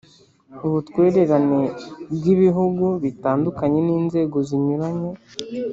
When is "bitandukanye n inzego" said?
3.03-4.37